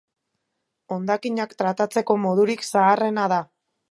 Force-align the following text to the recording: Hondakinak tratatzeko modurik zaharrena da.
Hondakinak 0.95 1.53
tratatzeko 1.59 2.17
modurik 2.23 2.65
zaharrena 2.71 3.29
da. 3.37 3.41